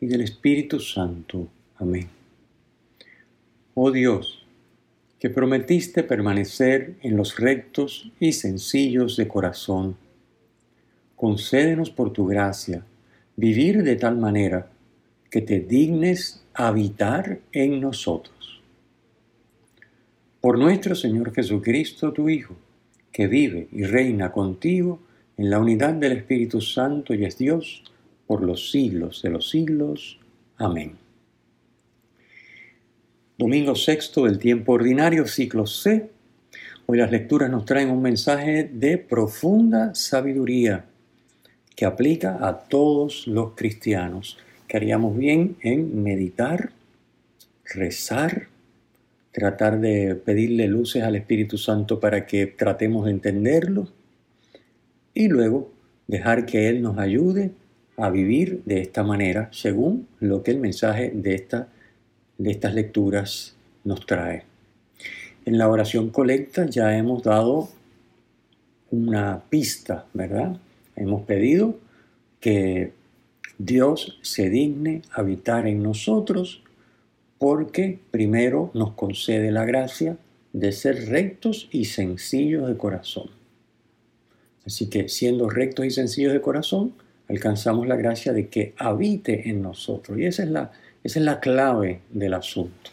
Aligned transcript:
y 0.00 0.06
del 0.06 0.22
Espíritu 0.22 0.80
Santo. 0.80 1.48
Amén. 1.76 2.08
Oh 3.74 3.90
Dios, 3.90 4.44
que 5.18 5.30
prometiste 5.30 6.02
permanecer 6.02 6.94
en 7.02 7.16
los 7.16 7.38
rectos 7.38 8.10
y 8.20 8.32
sencillos 8.32 9.16
de 9.16 9.28
corazón, 9.28 9.96
concédenos 11.16 11.90
por 11.90 12.12
tu 12.12 12.26
gracia 12.26 12.84
vivir 13.36 13.82
de 13.82 13.96
tal 13.96 14.16
manera 14.16 14.68
que 15.30 15.42
te 15.42 15.60
dignes 15.60 16.42
habitar 16.54 17.40
en 17.52 17.80
nosotros. 17.80 18.60
Por 20.40 20.58
nuestro 20.58 20.94
Señor 20.94 21.34
Jesucristo, 21.34 22.12
tu 22.12 22.28
Hijo, 22.28 22.54
que 23.12 23.26
vive 23.26 23.68
y 23.72 23.84
reina 23.84 24.32
contigo 24.32 25.00
en 25.36 25.50
la 25.50 25.58
unidad 25.58 25.94
del 25.94 26.12
Espíritu 26.12 26.60
Santo 26.60 27.14
y 27.14 27.24
es 27.24 27.36
Dios, 27.38 27.82
por 28.28 28.44
los 28.44 28.70
siglos 28.70 29.22
de 29.22 29.30
los 29.30 29.48
siglos. 29.48 30.20
Amén. 30.58 30.92
Domingo 33.38 33.74
sexto 33.74 34.26
del 34.26 34.38
tiempo 34.38 34.72
ordinario, 34.74 35.26
ciclo 35.26 35.66
C. 35.66 36.10
Hoy 36.84 36.98
las 36.98 37.10
lecturas 37.10 37.50
nos 37.50 37.64
traen 37.64 37.90
un 37.90 38.02
mensaje 38.02 38.70
de 38.70 38.98
profunda 38.98 39.94
sabiduría 39.94 40.84
que 41.74 41.86
aplica 41.86 42.46
a 42.46 42.58
todos 42.58 43.26
los 43.26 43.54
cristianos. 43.54 44.36
Que 44.66 44.76
haríamos 44.76 45.16
bien 45.16 45.56
en 45.62 46.02
meditar, 46.02 46.72
rezar, 47.64 48.48
tratar 49.32 49.80
de 49.80 50.16
pedirle 50.16 50.68
luces 50.68 51.02
al 51.02 51.16
Espíritu 51.16 51.56
Santo 51.56 51.98
para 51.98 52.26
que 52.26 52.46
tratemos 52.46 53.06
de 53.06 53.12
entenderlo 53.12 53.88
y 55.14 55.28
luego 55.28 55.70
dejar 56.06 56.44
que 56.44 56.68
Él 56.68 56.82
nos 56.82 56.98
ayude 56.98 57.52
a 57.98 58.10
vivir 58.10 58.62
de 58.64 58.80
esta 58.80 59.02
manera 59.02 59.48
según 59.52 60.06
lo 60.20 60.42
que 60.42 60.52
el 60.52 60.58
mensaje 60.58 61.10
de, 61.14 61.34
esta, 61.34 61.68
de 62.38 62.50
estas 62.52 62.72
lecturas 62.74 63.56
nos 63.84 64.06
trae. 64.06 64.44
En 65.44 65.58
la 65.58 65.68
oración 65.68 66.10
colecta 66.10 66.66
ya 66.66 66.96
hemos 66.96 67.22
dado 67.22 67.68
una 68.90 69.42
pista, 69.50 70.06
¿verdad? 70.14 70.56
Hemos 70.94 71.22
pedido 71.22 71.78
que 72.40 72.92
Dios 73.58 74.18
se 74.22 74.48
digne 74.48 75.02
habitar 75.12 75.66
en 75.66 75.82
nosotros 75.82 76.62
porque 77.38 77.98
primero 78.10 78.70
nos 78.74 78.92
concede 78.92 79.50
la 79.50 79.64
gracia 79.64 80.16
de 80.52 80.70
ser 80.70 81.08
rectos 81.08 81.68
y 81.72 81.86
sencillos 81.86 82.68
de 82.68 82.76
corazón. 82.76 83.30
Así 84.64 84.88
que 84.88 85.08
siendo 85.08 85.48
rectos 85.48 85.86
y 85.86 85.90
sencillos 85.90 86.32
de 86.32 86.40
corazón, 86.40 86.94
alcanzamos 87.28 87.86
la 87.86 87.96
gracia 87.96 88.32
de 88.32 88.48
que 88.48 88.74
habite 88.78 89.48
en 89.48 89.62
nosotros. 89.62 90.18
Y 90.18 90.24
esa 90.24 90.42
es 90.42 90.50
la, 90.50 90.72
esa 91.04 91.18
es 91.18 91.24
la 91.24 91.40
clave 91.40 92.00
del 92.10 92.34
asunto. 92.34 92.90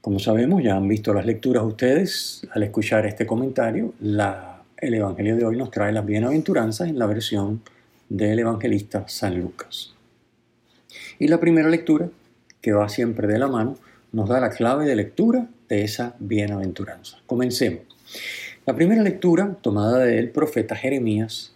Como 0.00 0.18
sabemos, 0.18 0.62
ya 0.62 0.76
han 0.76 0.88
visto 0.88 1.12
las 1.12 1.26
lecturas 1.26 1.62
ustedes 1.62 2.46
al 2.52 2.62
escuchar 2.62 3.04
este 3.04 3.26
comentario, 3.26 3.92
el 4.00 4.94
Evangelio 4.94 5.36
de 5.36 5.44
hoy 5.44 5.56
nos 5.56 5.70
trae 5.70 5.92
las 5.92 6.06
bienaventuranzas 6.06 6.88
en 6.88 6.98
la 6.98 7.06
versión 7.06 7.62
del 8.08 8.38
evangelista 8.38 9.04
San 9.06 9.38
Lucas. 9.38 9.94
Y 11.18 11.28
la 11.28 11.38
primera 11.38 11.68
lectura, 11.68 12.08
que 12.62 12.72
va 12.72 12.88
siempre 12.88 13.28
de 13.28 13.38
la 13.38 13.46
mano, 13.46 13.76
nos 14.12 14.28
da 14.28 14.40
la 14.40 14.50
clave 14.50 14.86
de 14.86 14.96
lectura 14.96 15.46
de 15.68 15.84
esa 15.84 16.16
bienaventuranza. 16.18 17.18
Comencemos. 17.26 17.82
La 18.66 18.74
primera 18.74 19.02
lectura, 19.02 19.56
tomada 19.60 19.98
del 19.98 20.30
profeta 20.30 20.74
Jeremías, 20.74 21.54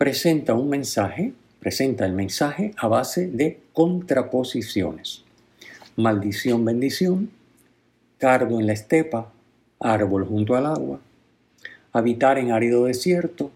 presenta 0.00 0.54
un 0.54 0.70
mensaje, 0.70 1.34
presenta 1.58 2.06
el 2.06 2.14
mensaje 2.14 2.72
a 2.78 2.88
base 2.88 3.26
de 3.26 3.60
contraposiciones. 3.74 5.24
Maldición, 5.94 6.64
bendición, 6.64 7.30
cardo 8.16 8.58
en 8.58 8.66
la 8.66 8.72
estepa, 8.72 9.30
árbol 9.78 10.24
junto 10.24 10.56
al 10.56 10.64
agua, 10.64 11.00
habitar 11.92 12.38
en 12.38 12.50
árido 12.50 12.86
desierto, 12.86 13.50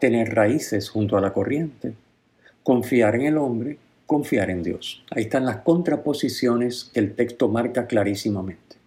tener 0.00 0.34
raíces 0.34 0.90
junto 0.90 1.16
a 1.16 1.20
la 1.20 1.32
corriente, 1.32 1.94
confiar 2.64 3.14
en 3.14 3.26
el 3.26 3.38
hombre, 3.38 3.78
confiar 4.04 4.50
en 4.50 4.64
Dios. 4.64 5.04
Ahí 5.12 5.22
están 5.22 5.46
las 5.46 5.58
contraposiciones 5.58 6.90
que 6.92 6.98
el 6.98 7.14
texto 7.14 7.48
marca 7.48 7.86
clarísimamente. 7.86 8.78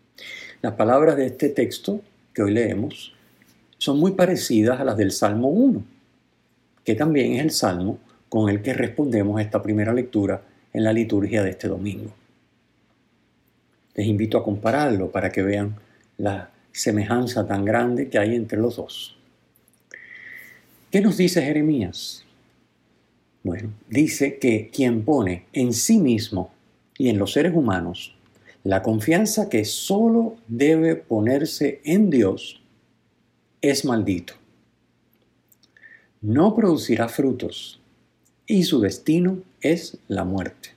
Las 0.61 0.73
palabras 0.73 1.15
de 1.15 1.27
este 1.27 1.47
texto 1.47 2.01
que 2.33 2.43
hoy 2.43 2.51
leemos 2.51 3.15
son 3.77 3.97
muy 3.97 4.11
parecidas 4.11 4.81
a 4.81 4.83
las 4.83 4.97
del 4.97 5.13
Salmo 5.13 5.47
1 5.47 5.96
que 6.87 6.95
también 6.95 7.33
es 7.33 7.41
el 7.41 7.51
salmo 7.51 7.99
con 8.29 8.49
el 8.49 8.61
que 8.61 8.73
respondemos 8.73 9.37
a 9.37 9.41
esta 9.41 9.61
primera 9.61 9.93
lectura 9.93 10.41
en 10.71 10.85
la 10.85 10.93
liturgia 10.93 11.43
de 11.43 11.49
este 11.49 11.67
domingo. 11.67 12.13
Les 13.93 14.07
invito 14.07 14.37
a 14.37 14.43
compararlo 14.45 15.11
para 15.11 15.29
que 15.29 15.43
vean 15.43 15.75
la 16.15 16.49
semejanza 16.71 17.45
tan 17.45 17.65
grande 17.65 18.07
que 18.07 18.17
hay 18.17 18.35
entre 18.35 18.57
los 18.57 18.77
dos. 18.77 19.17
¿Qué 20.89 21.01
nos 21.01 21.17
dice 21.17 21.41
Jeremías? 21.41 22.23
Bueno, 23.43 23.73
dice 23.89 24.37
que 24.37 24.69
quien 24.73 25.03
pone 25.03 25.43
en 25.51 25.73
sí 25.73 25.99
mismo 25.99 26.53
y 26.97 27.09
en 27.09 27.19
los 27.19 27.33
seres 27.33 27.53
humanos 27.53 28.15
la 28.63 28.81
confianza 28.81 29.49
que 29.49 29.65
solo 29.65 30.37
debe 30.47 30.95
ponerse 30.95 31.81
en 31.83 32.09
Dios 32.09 32.61
es 33.61 33.83
maldito 33.83 34.35
no 36.21 36.55
producirá 36.55 37.07
frutos 37.07 37.79
y 38.45 38.63
su 38.63 38.79
destino 38.79 39.39
es 39.61 39.97
la 40.07 40.23
muerte. 40.23 40.69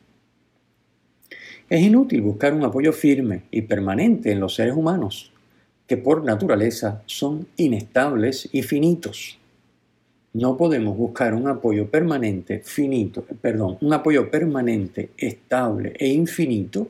Es 1.69 1.81
inútil 1.83 2.21
buscar 2.21 2.53
un 2.53 2.65
apoyo 2.65 2.93
firme 2.93 3.43
y 3.51 3.63
permanente 3.63 4.33
en 4.33 4.41
los 4.41 4.57
seres 4.57 4.75
humanos, 4.75 5.33
que 5.87 5.97
por 5.97 6.25
naturaleza 6.25 7.03
son 7.07 7.47
inestables 7.57 8.49
y 8.53 8.63
finitos. 8.63 9.39
No 10.33 10.57
podemos 10.57 10.97
buscar 10.97 11.35
un 11.35 11.49
apoyo 11.49 11.89
permanente, 11.89 12.61
finito, 12.65 13.25
perdón, 13.41 13.79
un 13.81 13.93
apoyo 13.93 14.31
permanente, 14.31 15.11
estable 15.17 15.95
e 15.99 16.09
infinito 16.09 16.89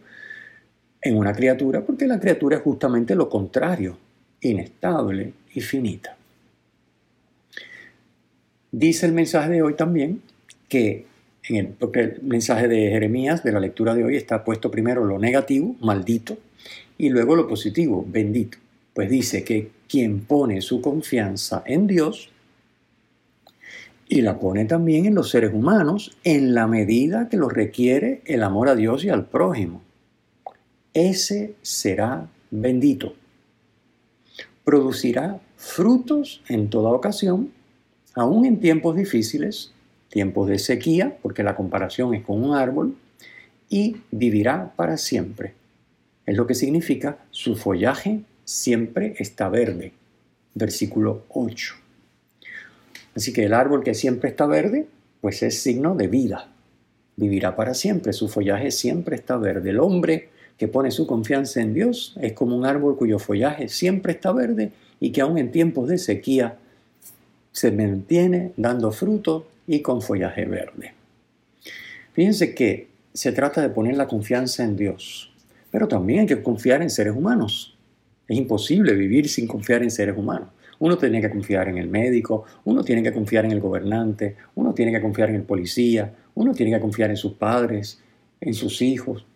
en 1.03 1.17
una 1.17 1.33
criatura, 1.33 1.85
porque 1.85 2.07
la 2.07 2.21
criatura 2.21 2.57
es 2.57 2.63
justamente 2.63 3.15
lo 3.15 3.29
contrario, 3.29 3.97
inestable 4.41 5.33
y 5.55 5.61
finita. 5.61 6.17
Dice 8.73 9.07
el 9.07 9.13
mensaje 9.13 9.51
de 9.51 9.63
hoy 9.63 9.75
también 9.75 10.23
que, 10.69 11.07
en 11.49 11.57
el, 11.57 11.67
porque 11.69 12.01
el 12.01 12.23
mensaje 12.23 12.69
de 12.69 12.91
Jeremías, 12.91 13.43
de 13.43 13.53
la 13.53 13.61
lectura 13.61 13.95
de 13.95 14.05
hoy, 14.05 14.17
está 14.17 14.45
puesto 14.45 14.71
primero 14.71 15.05
lo 15.05 15.19
negativo, 15.19 15.75
maldito, 15.81 16.39
y 16.97 17.09
luego 17.09 17.35
lo 17.35 17.49
positivo, 17.49 18.05
bendito. 18.07 18.59
Pues 18.95 19.11
dice 19.11 19.43
que 19.43 19.71
quien 19.89 20.21
pone 20.21 20.61
su 20.61 20.81
confianza 20.81 21.63
en 21.67 21.87
Dios 21.87 22.31
y 24.09 24.23
la 24.23 24.39
pone 24.39 24.65
también 24.65 25.07
en 25.07 25.15
los 25.15 25.31
seres 25.31 25.53
humanos 25.55 26.17
en 26.25 26.55
la 26.55 26.67
medida 26.67 27.29
que 27.29 27.37
lo 27.37 27.49
requiere 27.49 28.23
el 28.25 28.43
amor 28.43 28.69
a 28.69 28.75
Dios 28.75 29.05
y 29.05 29.09
al 29.09 29.27
prójimo. 29.27 29.83
Ese 30.95 31.55
será 31.63 32.29
bendito. 32.51 33.15
Producirá 34.65 35.41
frutos 35.57 36.43
en 36.49 36.69
toda 36.71 36.91
ocasión 36.91 37.53
aún 38.21 38.45
en 38.45 38.61
tiempos 38.61 38.97
difíciles, 38.97 39.73
tiempos 40.11 40.47
de 40.47 40.59
sequía, 40.59 41.17
porque 41.23 41.43
la 41.43 41.57
comparación 41.57 42.15
es 42.15 42.23
con 42.23 42.45
un 42.45 42.55
árbol, 42.55 42.95
y 43.71 43.97
vivirá 44.11 44.73
para 44.77 44.99
siempre. 44.99 45.55
Es 46.27 46.37
lo 46.37 46.47
que 46.47 46.55
significa 46.55 47.17
su 47.31 47.57
follaje 47.57 48.21
siempre 48.45 49.15
está 49.19 49.49
verde. 49.49 49.95
Versículo 50.55 51.25
8. 51.31 51.77
Así 53.15 53.33
que 53.33 53.45
el 53.45 53.55
árbol 53.55 53.83
que 53.83 53.95
siempre 53.95 54.29
está 54.29 54.45
verde, 54.47 54.87
pues 55.23 55.43
es 55.43 55.63
signo 55.63 55.95
de 55.95 56.09
vida. 56.09 56.49
Vivirá 57.17 57.57
para 57.57 57.73
siempre, 57.73 58.13
su 58.13 58.29
follaje 58.29 58.71
siempre 58.71 59.17
está 59.17 59.39
verde. 59.39 59.71
El 59.71 59.81
hombre 59.81 60.29
que 60.59 60.69
pone 60.69 60.91
su 60.91 61.07
confianza 61.07 61.63
en 61.63 61.73
Dios 61.73 62.15
es 62.21 62.35
como 62.35 62.55
un 62.55 62.67
árbol 62.67 62.99
cuyo 62.99 63.19
follaje 63.19 63.69
siempre 63.69 64.13
está 64.13 64.31
verde 64.33 64.73
y 65.01 65.11
que 65.11 65.23
aún 65.23 65.39
en 65.39 65.51
tiempos 65.51 65.89
de 65.89 65.97
sequía 65.97 66.59
se 67.53 67.73
mantiene 67.73 68.53
dando 68.57 68.93
fruto 68.93 69.49
y 69.67 69.81
con 69.81 70.03
follaje 70.03 70.45
verde. 70.45 70.93
Fíjense 72.13 72.55
que 72.55 72.89
se 73.13 73.33
trata 73.33 73.61
de 73.61 73.71
poner 73.71 73.97
la 73.97 74.07
confianza 74.07 74.65
en 74.65 74.77
Dios, 74.77 75.33
pero 75.71 75.89
también 75.89 76.21
hay 76.21 76.27
que 76.27 76.43
confiar 76.43 76.83
en 76.83 76.91
seres 76.91 77.15
humanos. 77.15 77.77
Es 78.29 78.37
imposible 78.37 78.95
vivir 78.95 79.29
sin 79.29 79.47
confiar 79.47 79.83
en 79.83 79.91
seres 79.91 80.17
humanos. 80.17 80.49
Uno 80.79 80.97
tiene 80.97 81.21
que 81.21 81.31
confiar 81.31 81.69
en 81.69 81.79
el 81.79 81.89
médico, 81.89 82.45
uno 82.65 82.83
tiene 82.83 83.03
que 83.03 83.13
confiar 83.13 83.45
en 83.45 83.53
el 83.53 83.61
gobernante, 83.61 84.37
uno 84.55 84.73
tiene 84.73 84.93
que 84.93 85.01
confiar 85.01 85.29
en 85.29 85.37
el 85.37 85.43
policía, 85.43 86.15
uno 86.35 86.55
tiene 86.55 86.73
que 86.73 86.81
confiar 86.81 87.11
en 87.11 87.17
sus 87.17 87.35
padres, 87.35 88.01
en 88.41 88.55
sus 88.55 88.81
hijos. 88.81 89.27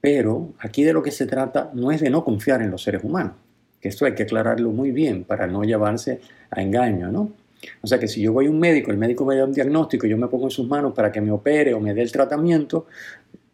Pero 0.00 0.52
aquí 0.58 0.82
de 0.82 0.92
lo 0.92 1.02
que 1.02 1.10
se 1.10 1.26
trata 1.26 1.70
no 1.74 1.92
es 1.92 2.00
de 2.00 2.10
no 2.10 2.24
confiar 2.24 2.62
en 2.62 2.70
los 2.70 2.82
seres 2.82 3.04
humanos, 3.04 3.34
que 3.80 3.88
esto 3.88 4.04
hay 4.04 4.14
que 4.14 4.24
aclararlo 4.24 4.70
muy 4.70 4.90
bien 4.90 5.24
para 5.24 5.46
no 5.46 5.62
llevarse 5.62 6.20
a 6.50 6.62
engaño, 6.62 7.10
¿no? 7.12 7.32
O 7.82 7.86
sea 7.86 7.98
que 7.98 8.08
si 8.08 8.20
yo 8.20 8.32
voy 8.32 8.46
a 8.46 8.50
un 8.50 8.58
médico, 8.58 8.90
el 8.90 8.98
médico 8.98 9.24
me 9.24 9.36
da 9.36 9.44
un 9.44 9.52
diagnóstico 9.52 10.06
yo 10.06 10.16
me 10.16 10.28
pongo 10.28 10.44
en 10.44 10.50
sus 10.50 10.68
manos 10.68 10.92
para 10.94 11.10
que 11.10 11.20
me 11.20 11.30
opere 11.30 11.74
o 11.74 11.80
me 11.80 11.92
dé 11.92 12.02
el 12.02 12.12
tratamiento, 12.12 12.86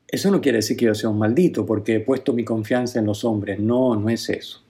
eso 0.06 0.30
no 0.30 0.40
quiere 0.40 0.58
decir 0.58 0.76
que 0.76 0.84
yo 0.86 0.94
sea 0.94 1.10
un 1.10 1.18
maldito 1.18 1.66
porque 1.66 1.96
he 1.96 2.00
puesto 2.00 2.32
mi 2.32 2.44
confianza 2.44 2.98
en 2.98 3.06
los 3.06 3.24
hombres. 3.24 3.58
No, 3.58 3.96
no 3.96 4.08
es 4.08 4.28
eso. 4.28 4.62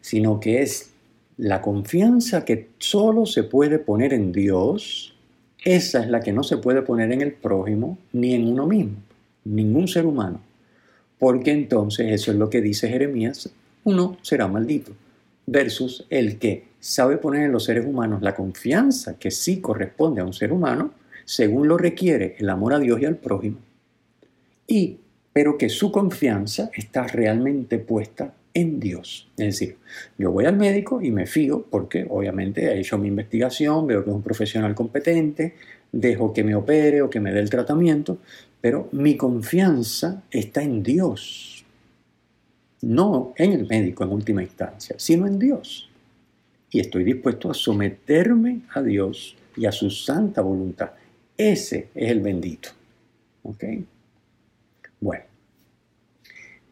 Sino 0.00 0.38
que 0.38 0.62
es 0.62 0.90
la 1.36 1.62
confianza 1.62 2.44
que 2.44 2.68
solo 2.78 3.26
se 3.26 3.44
puede 3.44 3.78
poner 3.78 4.12
en 4.12 4.32
Dios, 4.32 5.14
esa 5.64 6.02
es 6.02 6.08
la 6.08 6.20
que 6.20 6.32
no 6.32 6.42
se 6.42 6.58
puede 6.58 6.82
poner 6.82 7.10
en 7.12 7.22
el 7.22 7.32
prójimo 7.32 7.98
ni 8.12 8.34
en 8.34 8.48
uno 8.48 8.66
mismo, 8.66 8.96
ningún 9.44 9.88
ser 9.88 10.06
humano. 10.06 10.40
Porque 11.18 11.50
entonces 11.52 12.12
eso 12.12 12.30
es 12.30 12.38
lo 12.38 12.48
que 12.48 12.60
dice 12.60 12.88
Jeremías, 12.88 13.50
uno 13.88 14.18
será 14.22 14.46
maldito. 14.48 14.92
Versus 15.46 16.06
el 16.10 16.38
que 16.38 16.68
sabe 16.78 17.16
poner 17.16 17.44
en 17.44 17.52
los 17.52 17.64
seres 17.64 17.86
humanos 17.86 18.22
la 18.22 18.34
confianza 18.34 19.18
que 19.18 19.30
sí 19.30 19.60
corresponde 19.60 20.20
a 20.20 20.24
un 20.24 20.34
ser 20.34 20.52
humano, 20.52 20.92
según 21.24 21.68
lo 21.68 21.76
requiere 21.76 22.36
el 22.38 22.50
amor 22.50 22.74
a 22.74 22.78
Dios 22.78 23.00
y 23.00 23.06
al 23.06 23.16
prójimo, 23.16 23.58
y 24.66 24.98
pero 25.32 25.56
que 25.56 25.68
su 25.68 25.92
confianza 25.92 26.70
está 26.74 27.06
realmente 27.06 27.78
puesta 27.78 28.34
en 28.54 28.80
Dios. 28.80 29.28
Es 29.36 29.46
decir, 29.46 29.76
yo 30.16 30.32
voy 30.32 30.46
al 30.46 30.56
médico 30.56 31.00
y 31.00 31.12
me 31.12 31.26
fío 31.26 31.64
porque 31.70 32.06
obviamente 32.08 32.64
he 32.64 32.80
hecho 32.80 32.98
mi 32.98 33.08
investigación, 33.08 33.86
veo 33.86 34.02
que 34.02 34.10
es 34.10 34.16
un 34.16 34.22
profesional 34.22 34.74
competente, 34.74 35.54
dejo 35.92 36.32
que 36.32 36.42
me 36.42 36.54
opere 36.54 37.02
o 37.02 37.10
que 37.10 37.20
me 37.20 37.32
dé 37.32 37.40
el 37.40 37.50
tratamiento, 37.50 38.18
pero 38.60 38.88
mi 38.92 39.16
confianza 39.16 40.22
está 40.30 40.62
en 40.62 40.82
Dios, 40.82 41.57
no 42.82 43.32
en 43.36 43.52
el 43.52 43.66
médico 43.66 44.04
en 44.04 44.12
última 44.12 44.42
instancia, 44.42 44.96
sino 44.98 45.26
en 45.26 45.38
Dios 45.38 45.88
y 46.70 46.80
estoy 46.80 47.04
dispuesto 47.04 47.50
a 47.50 47.54
someterme 47.54 48.62
a 48.74 48.82
Dios 48.82 49.36
y 49.56 49.66
a 49.66 49.72
su 49.72 49.90
santa 49.90 50.42
voluntad. 50.42 50.90
Ese 51.36 51.88
es 51.94 52.10
el 52.10 52.20
bendito. 52.20 52.70
¿Ok? 53.42 53.64
Bueno, 55.00 55.24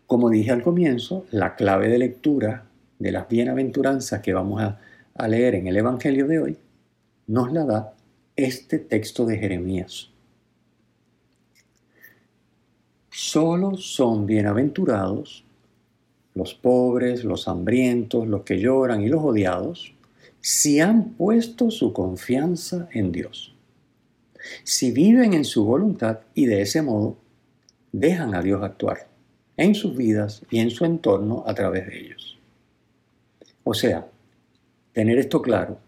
como 0.07 0.29
dije 0.29 0.51
al 0.51 0.63
comienzo, 0.63 1.27
la 1.31 1.55
clave 1.55 1.89
de 1.89 1.99
lectura 1.99 2.67
de 2.99 3.13
las 3.13 3.29
bienaventuranzas 3.29 4.21
que 4.21 4.35
vamos 4.35 4.63
a, 4.63 4.81
a 5.15 5.29
leer 5.29 5.55
en 5.55 5.67
el 5.67 5.77
Evangelio 5.77 6.27
de 6.27 6.41
hoy 6.41 6.59
nos 7.29 7.53
la 7.53 7.65
da 7.65 7.95
este 8.37 8.79
texto 8.79 9.25
de 9.25 9.39
Jeremías. 9.39 10.11
Solo 13.11 13.77
son 13.77 14.27
bienaventurados 14.27 15.46
los 16.37 16.53
pobres, 16.53 17.25
los 17.25 17.49
hambrientos, 17.49 18.29
los 18.29 18.43
que 18.43 18.61
lloran 18.61 19.01
y 19.01 19.09
los 19.09 19.25
odiados, 19.25 19.95
si 20.41 20.81
han 20.81 21.15
puesto 21.15 21.71
su 21.71 21.95
confianza 21.95 22.89
en 22.93 23.11
Dios. 23.11 23.57
Si 24.63 24.93
viven 24.93 25.33
en 25.33 25.47
su 25.47 25.65
voluntad 25.65 26.21
y 26.35 26.45
de 26.45 26.61
ese 26.61 26.83
modo 26.83 27.17
dejan 27.91 28.35
a 28.35 28.43
Dios 28.43 28.63
actuar 28.63 29.09
en 29.57 29.75
sus 29.75 29.97
vidas 29.97 30.43
y 30.51 30.59
en 30.59 30.71
su 30.71 30.85
entorno 30.85 31.43
a 31.47 31.55
través 31.55 31.87
de 31.87 31.99
ellos. 31.99 32.39
O 33.65 33.73
sea, 33.73 34.07
tener 34.93 35.19
esto 35.19 35.41
claro, 35.41 35.81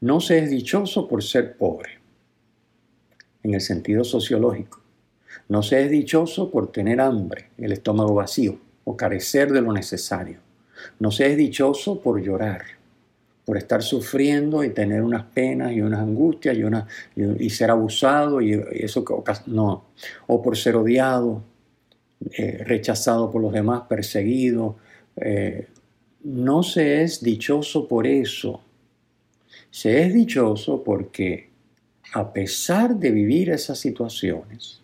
no 0.00 0.18
se 0.20 0.38
es 0.38 0.50
dichoso 0.50 1.06
por 1.06 1.22
ser 1.22 1.58
pobre, 1.58 1.98
en 3.42 3.52
el 3.52 3.60
sentido 3.60 4.02
sociológico. 4.02 4.80
No 5.46 5.62
se 5.62 5.82
es 5.82 5.90
dichoso 5.90 6.50
por 6.50 6.72
tener 6.72 7.02
hambre, 7.02 7.50
el 7.58 7.72
estómago 7.72 8.14
vacío 8.14 8.63
o 8.84 8.96
carecer 8.96 9.52
de 9.52 9.60
lo 9.60 9.72
necesario. 9.72 10.38
No 10.98 11.10
se 11.10 11.30
es 11.30 11.36
dichoso 11.36 12.00
por 12.00 12.20
llorar, 12.20 12.62
por 13.44 13.56
estar 13.56 13.82
sufriendo 13.82 14.64
y 14.64 14.70
tener 14.70 15.02
unas 15.02 15.24
penas 15.24 15.72
y 15.72 15.80
unas 15.80 16.00
angustias 16.00 16.56
y, 16.56 16.62
una, 16.64 16.86
y, 17.16 17.50
ser 17.50 17.70
abusado 17.70 18.40
y, 18.40 18.52
eso 18.72 19.04
no, 19.46 19.84
o 20.26 20.42
por 20.42 20.56
ser 20.56 20.76
odiado, 20.76 21.42
eh, 22.32 22.62
rechazado 22.64 23.30
por 23.30 23.42
los 23.42 23.52
demás, 23.52 23.82
perseguido. 23.88 24.76
Eh, 25.16 25.68
no 26.24 26.62
se 26.62 27.02
es 27.02 27.22
dichoso 27.22 27.86
por 27.86 28.06
eso. 28.06 28.62
Se 29.70 30.02
es 30.02 30.14
dichoso 30.14 30.82
porque 30.82 31.50
a 32.14 32.32
pesar 32.32 32.96
de 32.96 33.10
vivir 33.10 33.50
esas 33.50 33.78
situaciones, 33.78 34.80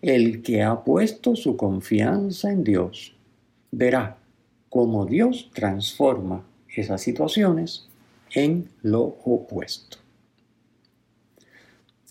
el 0.00 0.42
que 0.42 0.62
ha 0.62 0.82
puesto 0.82 1.36
su 1.36 1.56
confianza 1.56 2.50
en 2.50 2.64
Dios 2.64 3.16
verá 3.72 4.18
cómo 4.68 5.06
Dios 5.06 5.50
transforma 5.52 6.44
esas 6.68 7.00
situaciones 7.00 7.88
en 8.34 8.68
lo 8.82 9.02
opuesto. 9.24 9.98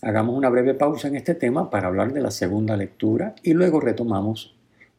Hagamos 0.02 0.36
una 0.36 0.50
breve 0.50 0.74
pausa 0.74 1.08
en 1.08 1.16
este 1.16 1.36
tema 1.36 1.70
para 1.70 1.86
hablar 1.86 2.12
de 2.12 2.20
la 2.20 2.32
segunda 2.32 2.76
lectura 2.76 3.36
y 3.42 3.54
luego 3.54 3.80
retomamos 3.80 4.54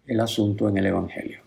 el 0.07 0.19
asunto 0.21 0.69
en 0.69 0.77
el 0.77 0.85
Evangelio. 0.85 1.39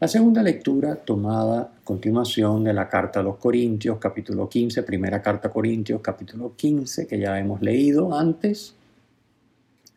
La 0.00 0.08
segunda 0.08 0.42
lectura 0.42 0.96
tomada 0.96 1.60
a 1.60 1.84
continuación 1.84 2.64
de 2.64 2.72
la 2.72 2.88
carta 2.88 3.20
a 3.20 3.22
los 3.22 3.36
Corintios, 3.36 3.98
capítulo 3.98 4.48
15, 4.48 4.82
primera 4.82 5.22
carta 5.22 5.48
a 5.48 5.50
Corintios, 5.52 6.00
capítulo 6.00 6.54
15, 6.56 7.06
que 7.06 7.18
ya 7.18 7.38
hemos 7.38 7.62
leído 7.62 8.12
antes. 8.16 8.74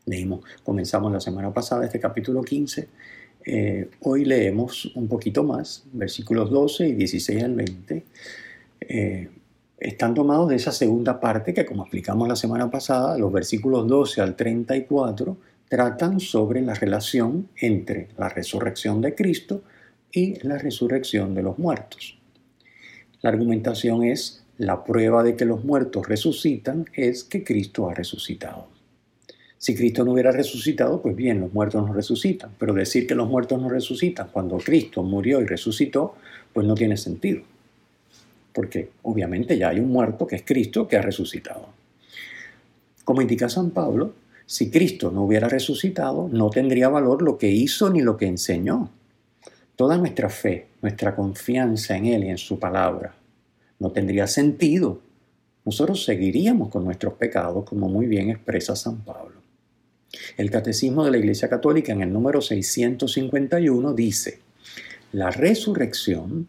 Leímos, 0.06 0.42
comenzamos 0.64 1.12
la 1.12 1.20
semana 1.20 1.52
pasada 1.52 1.86
este 1.86 2.00
capítulo 2.00 2.44
15 2.44 2.88
eh, 3.50 3.90
hoy 4.02 4.26
leemos 4.26 4.92
un 4.94 5.08
poquito 5.08 5.42
más, 5.42 5.86
versículos 5.94 6.52
12 6.52 6.90
y 6.90 6.94
16 6.96 7.44
al 7.44 7.56
20. 7.56 8.04
Eh, 8.82 9.30
están 9.80 10.14
tomados 10.14 10.50
de 10.50 10.58
esa 10.58 10.74
segunda 10.74 11.22
parte 11.22 11.54
que, 11.54 11.66
como 11.66 11.84
explicamos 11.84 12.28
la 12.28 12.36
semana 12.36 12.70
pasada, 12.70 13.18
los 13.18 13.32
versículos 13.32 13.88
12 13.88 14.20
al 14.20 14.36
34 14.36 15.38
tratan 15.70 16.20
sobre 16.20 16.62
la 16.62 16.74
relación 16.74 17.48
entre 17.56 18.10
la 18.18 18.28
resurrección 18.28 19.00
de 19.00 19.16
Cristo 19.16 19.62
y 20.12 20.46
la 20.46 20.58
resurrección 20.58 21.34
de 21.34 21.44
los 21.44 21.58
muertos. 21.58 22.18
La 23.22 23.30
argumentación 23.30 24.04
es, 24.04 24.44
la 24.58 24.84
prueba 24.84 25.24
de 25.24 25.38
que 25.38 25.46
los 25.46 25.64
muertos 25.64 26.06
resucitan 26.06 26.86
es 26.94 27.24
que 27.24 27.46
Cristo 27.46 27.90
ha 27.90 27.94
resucitado. 27.94 28.77
Si 29.58 29.76
Cristo 29.76 30.06
no 30.06 30.14
hubiera 30.14 30.32
resucitado, 30.32 31.02
pues 31.02 31.16
bien, 31.16 31.40
los 31.40 31.54
muertos 31.54 31.86
no 31.86 31.94
resucitan. 31.94 32.52
Pero 32.60 32.74
decir 32.74 33.08
que 33.08 33.16
los 33.16 33.28
muertos 33.28 33.60
no 33.60 33.70
resucitan 33.70 34.30
cuando 34.32 34.58
Cristo 34.58 35.02
murió 35.02 35.42
y 35.42 35.46
resucitó, 35.46 36.16
pues 36.54 36.68
no 36.68 36.76
tiene 36.76 36.96
sentido. 36.96 37.42
Porque 38.54 38.90
obviamente 39.04 39.58
ya 39.58 39.70
hay 39.70 39.80
un 39.80 39.90
muerto 39.90 40.28
que 40.28 40.36
es 40.36 40.44
Cristo 40.44 40.88
que 40.88 40.98
ha 40.98 41.02
resucitado. 41.02 41.70
Como 43.04 43.22
indica 43.22 43.50
San 43.50 43.72
Pablo, 43.72 44.14
si 44.46 44.70
Cristo 44.70 45.12
no 45.12 45.24
hubiera 45.24 45.50
resucitado, 45.50 46.30
no 46.32 46.50
tendría 46.50 46.90
valor 46.90 47.22
lo 47.22 47.38
que 47.38 47.50
hizo 47.50 47.90
ni 47.90 48.02
lo 48.02 48.16
que 48.16 48.28
enseñó. 48.28 48.92
Toda 49.76 49.98
nuestra 49.98 50.30
fe, 50.30 50.68
nuestra 50.82 51.16
confianza 51.16 51.98
en 51.98 52.06
Él 52.06 52.24
y 52.26 52.30
en 52.30 52.38
su 52.38 52.60
palabra, 52.60 53.16
no 53.80 53.92
tendría 53.92 54.28
sentido. 54.28 55.02
Nosotros 55.66 56.04
seguiríamos 56.06 56.70
con 56.70 56.86
nuestros 56.86 57.14
pecados, 57.14 57.66
como 57.66 57.90
muy 57.90 58.06
bien 58.06 58.30
expresa 58.30 58.76
San 58.76 58.98
Pablo. 59.02 59.47
El 60.38 60.50
Catecismo 60.50 61.04
de 61.04 61.12
la 61.12 61.18
Iglesia 61.18 61.50
Católica 61.50 61.92
en 61.92 62.02
el 62.02 62.14
número 62.14 62.42
651 62.42 63.94
dice, 63.94 64.40
la 65.12 65.32
resurrección 65.32 66.48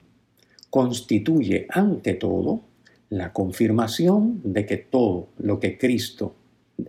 constituye 0.71 1.67
ante 1.71 2.15
todo 2.15 2.63
la 3.11 3.33
confirmación 3.33 4.41
de 4.45 4.67
que 4.67 4.77
todo 4.77 5.29
lo 5.39 5.59
que 5.61 5.79
Cristo, 5.79 6.35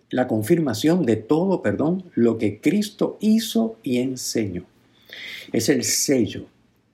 la 0.10 0.28
confirmación 0.28 1.06
de 1.06 1.16
todo, 1.16 1.62
perdón, 1.62 2.04
lo 2.16 2.38
que 2.38 2.60
Cristo 2.60 3.18
hizo 3.22 3.78
y 3.84 3.98
enseñó. 3.98 4.66
Es 5.52 5.70
el 5.70 5.84
sello, 5.84 6.46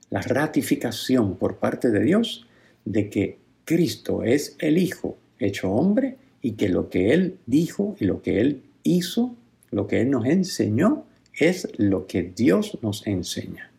la 0.10 0.22
ratificación 0.22 1.36
por 1.36 1.58
parte 1.58 1.90
de 1.90 2.02
Dios 2.02 2.46
de 2.86 3.10
que 3.10 3.38
Cristo 3.66 4.24
es 4.24 4.56
el 4.60 4.78
Hijo 4.78 5.18
hecho 5.40 5.72
hombre 5.72 6.18
y 6.42 6.52
que 6.52 6.70
lo 6.70 6.90
que 6.90 7.14
Él 7.14 7.38
dijo 7.48 7.96
y 8.00 8.06
lo 8.06 8.22
que 8.22 8.40
Él 8.40 8.62
hizo 8.84 9.36
lo 9.76 9.88
que 9.88 10.00
Él 10.00 10.10
nos 10.10 10.26
enseñó 10.26 11.06
es 11.38 11.68
lo 11.76 12.08
que 12.08 12.24
Dios 12.24 12.78
nos 12.82 13.06
enseña. 13.06 13.70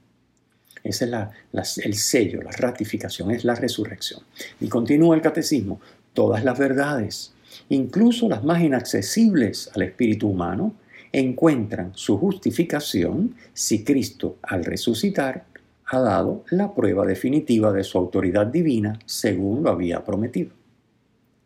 Ese 0.85 1.11
es 1.53 1.79
el 1.79 1.95
sello, 1.95 2.43
la 2.43 2.51
ratificación, 2.51 3.31
es 3.31 3.45
la 3.45 3.55
resurrección. 3.55 4.21
Y 4.61 4.69
continúa 4.69 5.17
el 5.17 5.23
catecismo, 5.23 5.81
todas 6.13 6.45
las 6.45 6.59
verdades, 6.59 7.33
incluso 7.71 8.29
las 8.29 8.45
más 8.45 8.63
inaccesibles 8.63 9.71
al 9.75 9.83
espíritu 9.83 10.29
humano, 10.29 10.75
encuentran 11.13 11.93
su 11.95 12.19
justificación 12.19 13.35
si 13.55 13.83
Cristo 13.83 14.37
al 14.43 14.67
resucitar 14.67 15.47
ha 15.87 15.99
dado 15.99 16.45
la 16.51 16.75
prueba 16.75 17.07
definitiva 17.07 17.73
de 17.73 17.85
su 17.85 17.97
autoridad 17.97 18.49
divina 18.49 18.99
según 19.07 19.63
lo 19.63 19.71
había 19.71 20.05
prometido. 20.05 20.51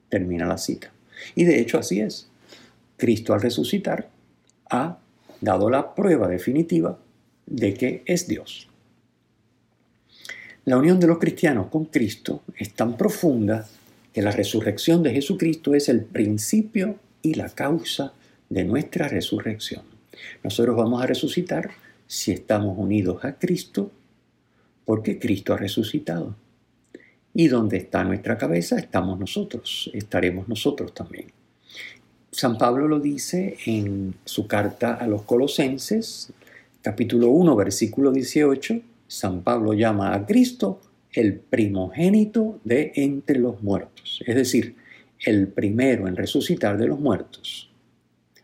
Termina 0.09 0.45
la 0.45 0.59
cita. 0.59 0.90
Y 1.37 1.45
de 1.45 1.61
hecho 1.61 1.78
así 1.78 2.00
es. 2.00 2.28
Cristo 2.97 3.33
al 3.33 3.42
resucitar 3.42 4.11
ha 4.71 4.99
dado 5.41 5.71
la 5.71 5.95
prueba 5.95 6.29
definitiva 6.29 6.99
de 7.47 7.75
que 7.75 8.03
es 8.07 8.27
Dios. 8.27 8.69
La 10.65 10.77
unión 10.77 11.00
de 11.00 11.07
los 11.07 11.19
cristianos 11.19 11.69
con 11.69 11.87
Cristo 11.87 12.43
es 12.57 12.75
tan 12.75 12.97
profunda 12.97 13.67
que 14.12 14.23
la 14.23 14.31
resurrección 14.31 15.03
de 15.03 15.12
Jesucristo 15.12 15.75
es 15.75 15.89
el 15.89 16.03
principio 16.05 16.97
y 17.23 17.35
la 17.35 17.49
causa 17.49 18.12
de 18.49 18.65
nuestra 18.65 19.09
resurrección. 19.09 19.83
Nosotros 20.43 20.77
vamos 20.77 21.03
a 21.03 21.07
resucitar 21.07 21.71
si 22.07 22.33
estamos 22.33 22.77
unidos 22.77 23.25
a 23.25 23.39
Cristo, 23.39 23.91
porque 24.85 25.19
Cristo 25.19 25.55
ha 25.55 25.57
resucitado. 25.57 26.35
Y 27.33 27.47
donde 27.47 27.77
está 27.77 28.03
nuestra 28.03 28.37
cabeza 28.37 28.79
estamos 28.79 29.19
nosotros, 29.19 29.91
estaremos 29.95 30.49
nosotros 30.49 30.93
también. 30.93 31.40
San 32.33 32.59
Pablo 32.59 32.87
lo 32.87 33.01
dice 33.01 33.57
en 33.67 34.15
su 34.25 34.47
carta 34.47 34.95
a 34.95 35.09
los 35.09 35.23
Colosenses, 35.23 36.33
capítulo 36.81 37.29
1, 37.31 37.57
versículo 37.57 38.13
18. 38.13 38.81
San 39.09 39.43
Pablo 39.43 39.75
llama 39.75 40.15
a 40.15 40.25
Cristo 40.25 40.81
el 41.13 41.35
primogénito 41.35 42.61
de 42.63 42.93
entre 42.95 43.41
los 43.41 43.61
muertos, 43.65 44.23
es 44.25 44.37
decir, 44.37 44.77
el 45.19 45.49
primero 45.49 46.07
en 46.07 46.15
resucitar 46.15 46.79
de 46.79 46.87
los 46.87 47.01
muertos. 47.01 47.69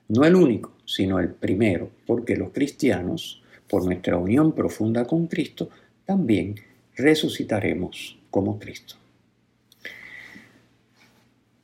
No 0.08 0.24
el 0.24 0.34
único, 0.34 0.72
sino 0.84 1.20
el 1.20 1.28
primero, 1.28 1.90
porque 2.06 2.34
los 2.34 2.50
cristianos, 2.50 3.40
por 3.68 3.84
nuestra 3.84 4.18
unión 4.18 4.52
profunda 4.52 5.04
con 5.04 5.28
Cristo, 5.28 5.70
también 6.04 6.56
resucitaremos 6.96 8.18
como 8.32 8.58
Cristo. 8.58 8.96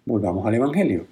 Volvamos 0.05 0.47
al 0.47 0.55
Evangelio. 0.55 1.12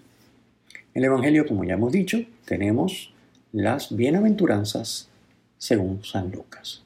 El 0.92 1.04
Evangelio, 1.04 1.46
como 1.46 1.62
ya 1.62 1.74
hemos 1.74 1.92
dicho, 1.92 2.18
tenemos 2.44 3.12
las 3.52 3.94
bienaventuranzas 3.94 5.08
según 5.56 6.02
San 6.02 6.32
Lucas. 6.32 6.82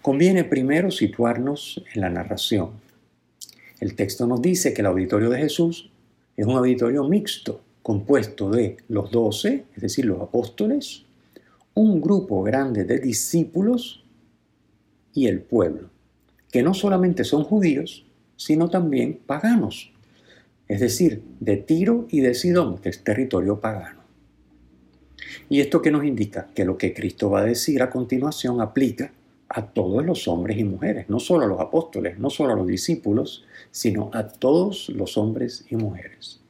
Conviene 0.00 0.44
primero 0.44 0.90
situarnos 0.90 1.84
en 1.92 2.00
la 2.00 2.08
narración. 2.08 2.70
El 3.78 3.94
texto 3.94 4.26
nos 4.26 4.40
dice 4.40 4.72
que 4.72 4.80
el 4.80 4.86
auditorio 4.86 5.28
de 5.28 5.38
Jesús 5.38 5.90
es 6.34 6.46
un 6.46 6.56
auditorio 6.56 7.04
mixto, 7.04 7.60
compuesto 7.82 8.48
de 8.50 8.78
los 8.88 9.10
doce, 9.10 9.66
es 9.76 9.82
decir, 9.82 10.06
los 10.06 10.22
apóstoles, 10.22 11.04
un 11.74 12.00
grupo 12.00 12.42
grande 12.42 12.84
de 12.84 13.00
discípulos 13.00 14.02
y 15.12 15.26
el 15.26 15.42
pueblo, 15.42 15.90
que 16.50 16.62
no 16.62 16.72
solamente 16.72 17.24
son 17.24 17.44
judíos, 17.44 18.06
sino 18.36 18.70
también 18.70 19.20
paganos, 19.26 19.93
es 20.68 20.80
decir, 20.80 21.22
de 21.40 21.56
Tiro 21.56 22.06
y 22.10 22.20
de 22.20 22.34
Sidón, 22.34 22.78
que 22.78 22.88
es 22.88 23.04
territorio 23.04 23.60
pagano. 23.60 24.02
¿Y 25.48 25.60
esto 25.60 25.82
qué 25.82 25.90
nos 25.90 26.04
indica? 26.04 26.48
Que 26.54 26.64
lo 26.64 26.78
que 26.78 26.94
Cristo 26.94 27.30
va 27.30 27.40
a 27.40 27.44
decir 27.44 27.82
a 27.82 27.90
continuación 27.90 28.60
aplica 28.60 29.12
a 29.48 29.66
todos 29.66 30.04
los 30.04 30.26
hombres 30.26 30.58
y 30.58 30.64
mujeres, 30.64 31.08
no 31.08 31.20
solo 31.20 31.44
a 31.44 31.48
los 31.48 31.60
apóstoles, 31.60 32.18
no 32.18 32.30
solo 32.30 32.54
a 32.54 32.56
los 32.56 32.66
discípulos, 32.66 33.44
sino 33.70 34.10
a 34.12 34.26
todos 34.26 34.88
los 34.88 35.16
hombres 35.16 35.64
y 35.70 35.76
mujeres. 35.76 36.40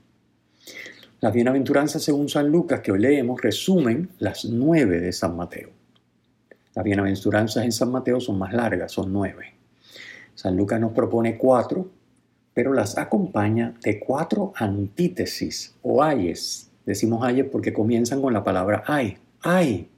Las 1.20 1.32
bienaventuranzas 1.32 2.02
según 2.02 2.28
San 2.28 2.50
Lucas 2.50 2.80
que 2.80 2.92
hoy 2.92 3.00
leemos 3.00 3.40
resumen 3.40 4.10
las 4.18 4.44
nueve 4.44 5.00
de 5.00 5.12
San 5.12 5.36
Mateo. 5.36 5.70
Las 6.74 6.84
bienaventuranzas 6.84 7.64
en 7.64 7.72
San 7.72 7.90
Mateo 7.90 8.20
son 8.20 8.38
más 8.38 8.52
largas, 8.52 8.92
son 8.92 9.12
nueve. 9.12 9.54
San 10.34 10.56
Lucas 10.56 10.80
nos 10.80 10.92
propone 10.92 11.38
cuatro, 11.38 11.88
pero 12.54 12.72
las 12.72 12.96
acompaña 12.96 13.74
de 13.82 13.98
cuatro 13.98 14.52
antítesis 14.56 15.74
o 15.82 16.02
ayes. 16.02 16.70
Decimos 16.86 17.24
ayes 17.24 17.46
porque 17.50 17.72
comienzan 17.72 18.22
con 18.22 18.32
la 18.32 18.44
palabra 18.44 18.84
ay, 18.86 19.18
ay, 19.42 19.88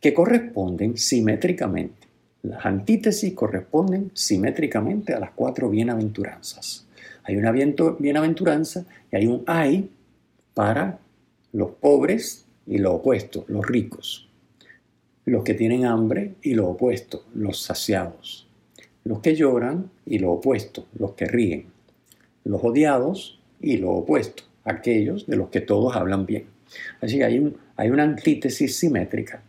que 0.00 0.12
corresponden 0.12 0.96
simétricamente. 0.96 2.08
Las 2.42 2.66
antítesis 2.66 3.34
corresponden 3.34 4.10
simétricamente 4.14 5.14
a 5.14 5.20
las 5.20 5.30
cuatro 5.30 5.70
bienaventuranzas. 5.70 6.86
Hay 7.22 7.36
una 7.36 7.52
bienaventuranza 7.52 8.86
y 9.12 9.16
hay 9.16 9.26
un 9.26 9.44
ay 9.46 9.90
para 10.54 10.98
los 11.52 11.72
pobres 11.72 12.46
y 12.66 12.78
lo 12.78 12.94
opuesto, 12.94 13.44
los 13.48 13.66
ricos. 13.66 14.28
Los 15.26 15.44
que 15.44 15.54
tienen 15.54 15.84
hambre 15.84 16.34
y 16.42 16.54
lo 16.54 16.68
opuesto, 16.68 17.24
los 17.34 17.60
saciados. 17.60 18.49
Los 19.04 19.20
que 19.20 19.34
lloran 19.34 19.90
y 20.06 20.18
lo 20.18 20.32
opuesto, 20.32 20.86
los 20.98 21.12
que 21.12 21.26
ríen. 21.26 21.66
Los 22.44 22.62
odiados 22.64 23.40
y 23.60 23.76
lo 23.78 23.90
opuesto, 23.90 24.44
aquellos 24.64 25.26
de 25.26 25.36
los 25.36 25.48
que 25.48 25.60
todos 25.60 25.96
hablan 25.96 26.26
bien. 26.26 26.46
Así 27.00 27.18
que 27.18 27.24
hay, 27.24 27.38
un, 27.38 27.56
hay 27.76 27.90
una 27.90 28.04
antítesis 28.04 28.76
simétrica 28.76 29.42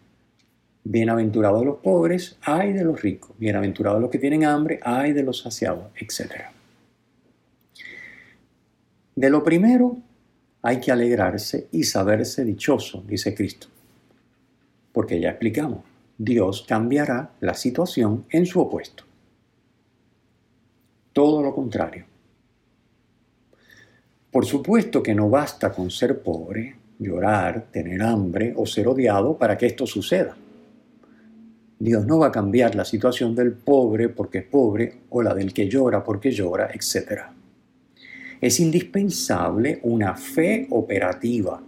Bienaventurados 0.83 1.63
los 1.63 1.77
pobres, 1.77 2.37
ay 2.41 2.73
de 2.73 2.83
los 2.83 2.99
ricos. 3.03 3.37
Bienaventurados 3.37 4.01
los 4.01 4.09
que 4.09 4.17
tienen 4.17 4.45
hambre, 4.45 4.79
ay 4.81 5.13
de 5.13 5.21
los 5.21 5.39
saciados, 5.39 5.91
etc. 5.95 6.45
De 9.15 9.29
lo 9.29 9.43
primero 9.43 9.97
hay 10.63 10.79
que 10.79 10.91
alegrarse 10.91 11.67
y 11.71 11.83
saberse 11.83 12.43
dichoso, 12.43 13.03
dice 13.07 13.35
Cristo. 13.35 13.67
Porque 14.91 15.19
ya 15.19 15.29
explicamos, 15.29 15.81
Dios 16.17 16.65
cambiará 16.67 17.31
la 17.41 17.53
situación 17.53 18.25
en 18.31 18.47
su 18.47 18.59
opuesto. 18.59 19.03
Todo 21.13 21.41
lo 21.41 21.53
contrario. 21.53 22.05
Por 24.31 24.45
supuesto 24.45 25.03
que 25.03 25.13
no 25.13 25.29
basta 25.29 25.71
con 25.71 25.91
ser 25.91 26.21
pobre, 26.21 26.75
llorar, 26.99 27.67
tener 27.71 28.01
hambre 28.01 28.53
o 28.55 28.65
ser 28.65 28.87
odiado 28.87 29.37
para 29.37 29.57
que 29.57 29.65
esto 29.65 29.85
suceda. 29.85 30.37
Dios 31.79 32.05
no 32.05 32.19
va 32.19 32.27
a 32.27 32.31
cambiar 32.31 32.75
la 32.75 32.85
situación 32.85 33.35
del 33.35 33.53
pobre 33.53 34.07
porque 34.09 34.37
es 34.37 34.45
pobre 34.45 35.01
o 35.09 35.21
la 35.21 35.33
del 35.33 35.51
que 35.51 35.67
llora 35.67 36.03
porque 36.03 36.31
llora, 36.31 36.69
etc. 36.71 37.23
Es 38.39 38.59
indispensable 38.59 39.79
una 39.83 40.15
fe 40.15 40.67
operativa 40.69 41.61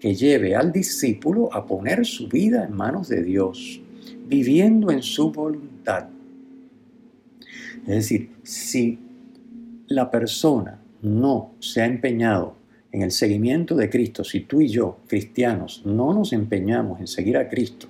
que 0.00 0.14
lleve 0.14 0.56
al 0.56 0.72
discípulo 0.72 1.52
a 1.54 1.64
poner 1.64 2.04
su 2.04 2.28
vida 2.28 2.64
en 2.64 2.74
manos 2.74 3.08
de 3.08 3.22
Dios, 3.22 3.80
viviendo 4.26 4.90
en 4.90 5.02
su 5.02 5.30
voluntad. 5.30 6.08
Es 7.82 7.94
decir, 7.94 8.31
si 8.42 8.98
la 9.88 10.10
persona 10.10 10.80
no 11.02 11.52
se 11.60 11.82
ha 11.82 11.86
empeñado 11.86 12.56
en 12.92 13.02
el 13.02 13.10
seguimiento 13.10 13.74
de 13.74 13.88
Cristo, 13.88 14.24
si 14.24 14.40
tú 14.40 14.60
y 14.60 14.68
yo, 14.68 14.98
cristianos, 15.06 15.82
no 15.84 16.12
nos 16.12 16.32
empeñamos 16.32 17.00
en 17.00 17.06
seguir 17.06 17.36
a 17.38 17.48
Cristo, 17.48 17.88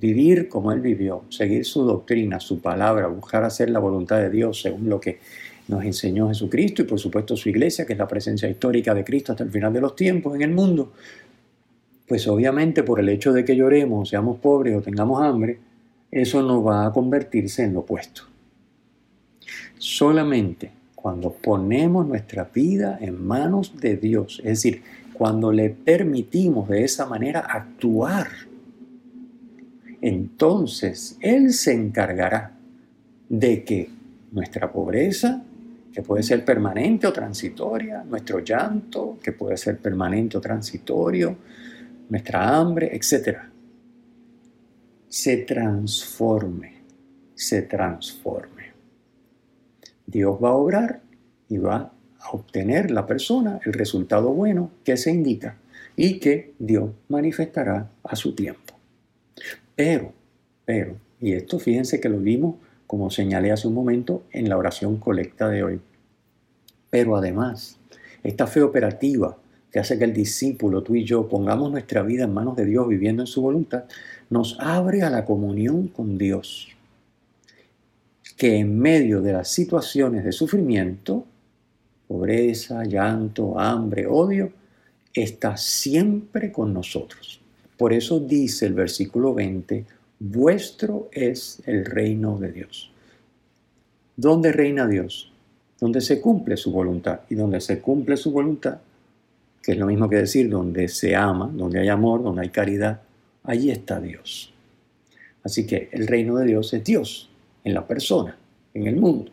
vivir 0.00 0.48
como 0.48 0.72
Él 0.72 0.80
vivió, 0.80 1.24
seguir 1.28 1.64
su 1.64 1.84
doctrina, 1.84 2.40
su 2.40 2.60
palabra, 2.60 3.08
buscar 3.08 3.44
hacer 3.44 3.70
la 3.70 3.80
voluntad 3.80 4.18
de 4.18 4.30
Dios 4.30 4.62
según 4.62 4.88
lo 4.88 5.00
que 5.00 5.18
nos 5.68 5.84
enseñó 5.84 6.28
Jesucristo 6.28 6.82
y 6.82 6.84
por 6.84 6.98
supuesto 6.98 7.36
su 7.36 7.48
iglesia, 7.48 7.86
que 7.86 7.92
es 7.92 7.98
la 7.98 8.08
presencia 8.08 8.48
histórica 8.48 8.94
de 8.94 9.04
Cristo 9.04 9.32
hasta 9.32 9.44
el 9.44 9.50
final 9.50 9.72
de 9.72 9.80
los 9.80 9.96
tiempos 9.96 10.34
en 10.34 10.42
el 10.42 10.50
mundo, 10.50 10.92
pues 12.06 12.26
obviamente 12.26 12.82
por 12.82 12.98
el 12.98 13.08
hecho 13.08 13.32
de 13.32 13.44
que 13.44 13.56
lloremos, 13.56 14.08
seamos 14.08 14.38
pobres 14.38 14.76
o 14.76 14.80
tengamos 14.80 15.22
hambre, 15.22 15.58
eso 16.10 16.42
no 16.42 16.62
va 16.62 16.86
a 16.86 16.92
convertirse 16.92 17.62
en 17.64 17.74
lo 17.74 17.80
opuesto. 17.80 18.29
Solamente 19.80 20.70
cuando 20.94 21.32
ponemos 21.32 22.06
nuestra 22.06 22.44
vida 22.44 22.98
en 23.00 23.26
manos 23.26 23.80
de 23.80 23.96
Dios, 23.96 24.38
es 24.44 24.62
decir, 24.62 24.82
cuando 25.12 25.50
le 25.50 25.70
permitimos 25.70 26.68
de 26.68 26.84
esa 26.84 27.06
manera 27.06 27.40
actuar 27.40 28.28
entonces 30.00 31.18
Él 31.20 31.52
se 31.52 31.72
encargará 31.72 32.52
de 33.28 33.64
que 33.64 33.90
nuestra 34.32 34.72
pobreza, 34.72 35.42
que 35.92 36.02
puede 36.02 36.22
ser 36.22 36.44
permanente 36.44 37.06
o 37.06 37.12
transitoria, 37.12 38.02
nuestro 38.04 38.40
llanto, 38.40 39.18
que 39.22 39.32
puede 39.32 39.56
ser 39.56 39.78
permanente 39.78 40.38
o 40.38 40.40
transitorio, 40.40 41.36
nuestra 42.08 42.56
hambre, 42.56 42.94
etc., 42.94 43.38
se 45.08 45.38
transforme, 45.38 46.74
se 47.34 47.62
transforme. 47.62 48.59
Dios 50.10 50.38
va 50.42 50.50
a 50.50 50.54
obrar 50.54 51.00
y 51.48 51.58
va 51.58 51.92
a 52.18 52.30
obtener 52.32 52.90
la 52.90 53.06
persona 53.06 53.60
el 53.64 53.72
resultado 53.72 54.32
bueno 54.32 54.70
que 54.84 54.96
se 54.96 55.10
indica 55.10 55.56
y 55.96 56.18
que 56.18 56.54
Dios 56.58 56.90
manifestará 57.08 57.90
a 58.02 58.16
su 58.16 58.34
tiempo. 58.34 58.74
Pero, 59.76 60.12
pero, 60.64 60.96
y 61.20 61.32
esto 61.32 61.58
fíjense 61.58 62.00
que 62.00 62.08
lo 62.08 62.18
vimos 62.18 62.56
como 62.86 63.10
señalé 63.10 63.52
hace 63.52 63.68
un 63.68 63.74
momento 63.74 64.24
en 64.32 64.48
la 64.48 64.56
oración 64.56 64.96
colecta 64.96 65.48
de 65.48 65.62
hoy. 65.62 65.80
Pero 66.90 67.16
además, 67.16 67.78
esta 68.22 68.46
fe 68.46 68.62
operativa 68.62 69.36
que 69.70 69.78
hace 69.78 69.96
que 69.96 70.04
el 70.04 70.12
discípulo, 70.12 70.82
tú 70.82 70.96
y 70.96 71.04
yo, 71.04 71.28
pongamos 71.28 71.70
nuestra 71.70 72.02
vida 72.02 72.24
en 72.24 72.34
manos 72.34 72.56
de 72.56 72.64
Dios 72.64 72.88
viviendo 72.88 73.22
en 73.22 73.28
su 73.28 73.42
voluntad, 73.42 73.84
nos 74.28 74.58
abre 74.58 75.02
a 75.02 75.10
la 75.10 75.24
comunión 75.24 75.86
con 75.86 76.18
Dios, 76.18 76.68
que 78.40 78.56
en 78.56 78.78
medio 78.78 79.20
de 79.20 79.34
las 79.34 79.48
situaciones 79.48 80.24
de 80.24 80.32
sufrimiento, 80.32 81.26
pobreza, 82.08 82.84
llanto, 82.84 83.60
hambre, 83.60 84.06
odio, 84.06 84.50
está 85.12 85.58
siempre 85.58 86.50
con 86.50 86.72
nosotros. 86.72 87.38
Por 87.76 87.92
eso 87.92 88.18
dice 88.18 88.64
el 88.64 88.72
versículo 88.72 89.34
20, 89.34 89.84
vuestro 90.20 91.10
es 91.12 91.60
el 91.66 91.84
reino 91.84 92.38
de 92.38 92.50
Dios. 92.50 92.90
¿Dónde 94.16 94.52
reina 94.52 94.88
Dios? 94.88 95.30
Donde 95.78 96.00
se 96.00 96.18
cumple 96.18 96.56
su 96.56 96.72
voluntad. 96.72 97.20
Y 97.28 97.34
donde 97.34 97.60
se 97.60 97.80
cumple 97.80 98.16
su 98.16 98.32
voluntad, 98.32 98.78
que 99.62 99.72
es 99.72 99.78
lo 99.78 99.84
mismo 99.84 100.08
que 100.08 100.16
decir 100.16 100.48
donde 100.48 100.88
se 100.88 101.14
ama, 101.14 101.50
donde 101.52 101.80
hay 101.80 101.88
amor, 101.88 102.22
donde 102.22 102.40
hay 102.40 102.48
caridad, 102.48 103.02
allí 103.44 103.70
está 103.70 104.00
Dios. 104.00 104.50
Así 105.42 105.66
que 105.66 105.90
el 105.92 106.06
reino 106.06 106.36
de 106.36 106.46
Dios 106.46 106.72
es 106.72 106.82
Dios, 106.82 107.29
en 107.64 107.74
la 107.74 107.86
persona, 107.86 108.36
en 108.74 108.86
el 108.86 108.96
mundo. 108.96 109.30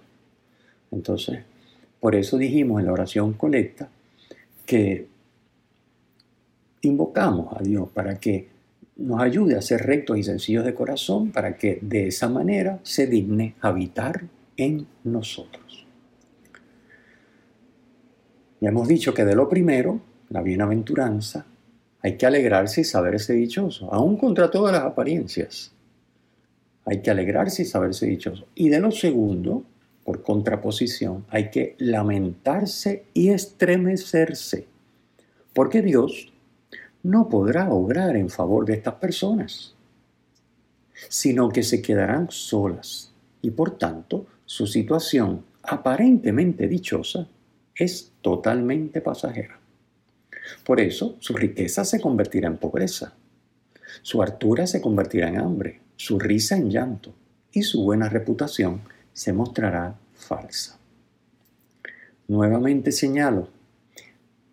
Entonces, 0.91 1.39
por 1.99 2.15
eso 2.15 2.37
dijimos 2.37 2.79
en 2.79 2.87
la 2.87 2.93
oración 2.93 3.33
colecta 3.33 3.89
que 4.65 5.07
invocamos 6.81 7.55
a 7.55 7.61
Dios 7.61 7.89
para 7.89 8.19
que 8.19 8.47
nos 8.97 9.21
ayude 9.21 9.55
a 9.55 9.61
ser 9.61 9.81
rectos 9.81 10.17
y 10.17 10.23
sencillos 10.23 10.65
de 10.65 10.73
corazón, 10.73 11.31
para 11.31 11.55
que 11.55 11.79
de 11.81 12.07
esa 12.07 12.29
manera 12.29 12.79
se 12.83 13.07
digne 13.07 13.55
habitar 13.61 14.23
en 14.55 14.87
nosotros. 15.03 15.85
Ya 18.59 18.69
hemos 18.69 18.87
dicho 18.87 19.13
que 19.13 19.23
de 19.23 19.35
lo 19.35 19.47
primero, 19.47 19.99
la 20.29 20.41
bienaventuranza, 20.41 21.45
hay 22.01 22.17
que 22.17 22.25
alegrarse 22.25 22.81
y 22.81 22.85
saberse 22.85 23.33
dichoso, 23.33 23.93
aún 23.93 24.17
contra 24.17 24.49
todas 24.49 24.73
las 24.73 24.83
apariencias. 24.83 25.71
Hay 26.87 27.01
que 27.01 27.11
alegrarse 27.11 27.63
y 27.63 27.65
saberse 27.65 28.07
dichoso. 28.07 28.47
Y 28.55 28.69
de 28.69 28.79
lo 28.79 28.91
segundo, 28.91 29.63
por 30.05 30.23
contraposición, 30.23 31.25
hay 31.29 31.51
que 31.51 31.75
lamentarse 31.79 33.03
y 33.13 33.29
estremecerse, 33.29 34.67
porque 35.53 35.81
Dios 35.81 36.31
no 37.03 37.27
podrá 37.27 37.69
obrar 37.69 38.15
en 38.15 38.29
favor 38.29 38.65
de 38.65 38.75
estas 38.75 38.95
personas, 38.95 39.75
sino 41.09 41.49
que 41.49 41.61
se 41.61 41.81
quedarán 41.81 42.31
solas 42.31 43.11
y 43.41 43.51
por 43.51 43.77
tanto 43.77 44.25
su 44.45 44.65
situación 44.65 45.43
aparentemente 45.63 46.69
dichosa 46.69 47.27
es 47.75 48.13
totalmente 48.21 49.01
pasajera. 49.01 49.59
Por 50.65 50.79
eso 50.79 51.17
su 51.19 51.33
riqueza 51.33 51.83
se 51.83 51.99
convertirá 51.99 52.47
en 52.47 52.57
pobreza, 52.57 53.13
su 54.01 54.21
hartura 54.21 54.67
se 54.67 54.79
convertirá 54.79 55.27
en 55.27 55.37
hambre, 55.37 55.81
su 55.97 56.17
risa 56.17 56.55
en 56.55 56.69
llanto 56.69 57.13
y 57.51 57.63
su 57.63 57.83
buena 57.83 58.07
reputación 58.07 58.81
se 59.11 59.33
mostrará 59.33 59.95
falsa. 60.15 60.77
Nuevamente 62.27 62.91
señalo, 62.91 63.49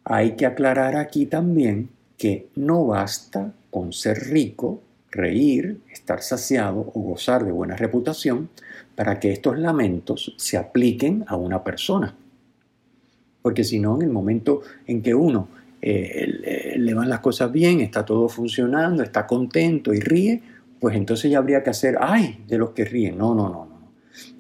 hay 0.05 0.33
que 0.33 0.47
aclarar 0.47 0.97
aquí 0.97 1.27
también 1.27 1.91
que 2.19 2.49
no 2.57 2.87
basta 2.87 3.53
con 3.71 3.93
ser 3.93 4.31
rico, 4.31 4.83
reír, 5.11 5.81
estar 5.93 6.23
saciado 6.23 6.81
o 6.95 7.01
gozar 7.01 7.45
de 7.45 7.53
buena 7.53 7.77
reputación 7.77 8.49
para 8.95 9.21
que 9.21 9.33
estos 9.33 9.59
lamentos 9.59 10.35
se 10.37 10.57
apliquen 10.57 11.25
a 11.27 11.37
una 11.37 11.63
persona. 11.63 12.15
Porque 13.43 13.65
si 13.65 13.79
no, 13.79 13.97
en 13.97 14.03
el 14.03 14.11
momento 14.11 14.63
en 14.87 15.03
que 15.03 15.15
uno 15.15 15.49
eh, 15.83 16.77
le 16.79 16.95
van 16.95 17.09
las 17.09 17.21
cosas 17.21 17.53
bien, 17.53 17.81
está 17.81 18.05
todo 18.05 18.29
funcionando, 18.29 19.03
está 19.03 19.27
contento 19.27 19.93
y 19.93 20.01
ríe, 20.01 20.43
pues 20.85 20.97
entonces 20.97 21.31
ya 21.31 21.39
habría 21.39 21.63
que 21.63 21.71
hacer, 21.71 21.97
ay, 21.99 22.45
de 22.47 22.59
los 22.59 22.73
que 22.73 22.85
ríen. 22.85 23.17
No, 23.17 23.35
no, 23.35 23.49
no, 23.49 23.65
no. 23.65 23.93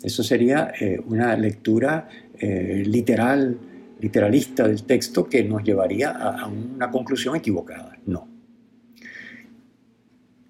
Eso 0.02 0.22
sería 0.22 0.74
eh, 0.78 1.00
una 1.06 1.34
lectura 1.38 2.06
eh, 2.38 2.82
literal 2.84 3.58
literalista 3.98 4.68
del 4.68 4.82
texto 4.82 5.26
que 5.26 5.42
nos 5.42 5.64
llevaría 5.64 6.10
a, 6.10 6.46
una 6.46 6.90
conclusión 6.90 7.34
equivocada. 7.34 7.96
No. 8.04 8.28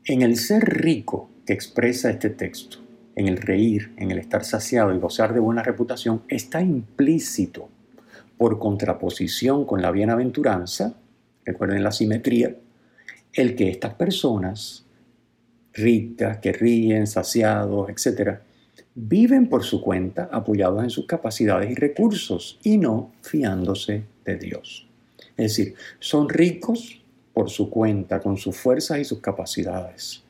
En 0.05 0.23
el 0.23 0.37
ser 0.37 0.65
rico 0.65 1.31
que 1.47 1.53
expresa 1.53 2.11
este 2.11 2.31
texto, 2.31 2.79
en 3.15 3.29
el 3.29 3.37
reír, 3.37 3.93
en 3.97 4.11
el 4.11 4.19
estar 4.19 4.45
saciado 4.45 4.93
y 4.93 4.99
gozar 4.99 5.33
de 5.33 5.39
buena 5.39 5.63
reputación, 5.63 6.25
está 6.27 6.61
implícito, 6.61 7.69
por 8.37 8.59
contraposición 8.59 9.65
con 9.65 9.81
la 9.81 9.93
bienaventuranza, 9.93 10.97
recuerden 11.45 11.85
la 11.85 11.93
simetría, 11.93 12.57
el 13.33 13.55
que 13.55 13.71
estas 13.71 13.95
personas 13.95 14.85
ricas, 15.75 16.39
que 16.39 16.53
ríen, 16.53 17.07
saciados, 17.07 17.91
etc., 17.91 18.39
viven 18.95 19.49
por 19.49 19.65
su 19.65 19.81
cuenta 19.81 20.29
apoyados 20.31 20.83
en 20.85 20.91
sus 20.91 21.07
capacidades 21.07 21.71
y 21.71 21.75
recursos 21.75 22.59
y 22.63 22.79
no 22.79 23.13
fiándose 23.23 24.05
de 24.25 24.37
Dios. 24.37 24.87
Es 25.37 25.57
decir, 25.57 25.75
son 25.99 26.29
ricos 26.29 27.01
por 27.33 27.51
su 27.51 27.69
cuenta, 27.69 28.21
con 28.21 28.37
sus 28.37 28.57
fuerzas 28.57 29.01
y 29.01 29.05
sus 29.05 29.21
capacidades. 29.21 30.23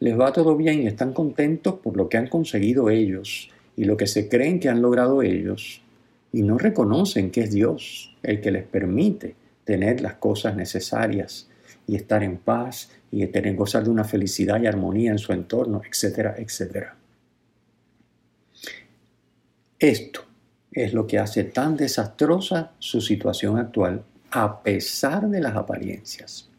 Les 0.00 0.18
va 0.18 0.32
todo 0.32 0.56
bien 0.56 0.82
y 0.82 0.86
están 0.86 1.12
contentos 1.12 1.74
por 1.74 1.96
lo 1.96 2.08
que 2.08 2.16
han 2.16 2.28
conseguido 2.28 2.88
ellos 2.88 3.50
y 3.76 3.84
lo 3.84 3.96
que 3.96 4.06
se 4.06 4.28
creen 4.28 4.58
que 4.58 4.70
han 4.70 4.80
logrado 4.80 5.22
ellos 5.22 5.82
y 6.32 6.42
no 6.42 6.58
reconocen 6.58 7.30
que 7.30 7.42
es 7.42 7.50
Dios 7.50 8.14
el 8.22 8.40
que 8.40 8.50
les 8.50 8.64
permite 8.64 9.34
tener 9.64 10.00
las 10.00 10.14
cosas 10.14 10.56
necesarias 10.56 11.48
y 11.86 11.96
estar 11.96 12.22
en 12.22 12.38
paz 12.38 12.90
y 13.22 13.26
tener 13.28 13.56
gozar 13.56 13.82
de 13.82 13.88
una 13.88 14.04
felicidad 14.04 14.60
y 14.60 14.66
armonía 14.66 15.10
en 15.10 15.18
su 15.18 15.32
entorno, 15.32 15.80
etcétera, 15.88 16.34
etcétera. 16.36 16.96
Esto 19.78 20.20
es 20.70 20.92
lo 20.92 21.06
que 21.06 21.18
hace 21.18 21.44
tan 21.44 21.78
desastrosa 21.78 22.72
su 22.78 23.00
situación 23.00 23.58
actual 23.58 24.04
a 24.30 24.62
pesar 24.62 25.30
de 25.30 25.40
las 25.40 25.56
apariencias. 25.56 26.50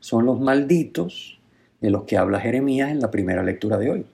Son 0.00 0.26
los 0.26 0.40
malditos 0.40 1.38
de 1.80 1.90
los 1.90 2.02
que 2.04 2.16
habla 2.16 2.40
Jeremías 2.40 2.90
en 2.90 2.98
la 2.98 3.12
primera 3.12 3.44
lectura 3.44 3.78
de 3.78 3.90
hoy, 3.90 4.06